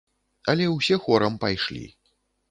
[0.53, 1.83] Але ўсе хорам пайшлі.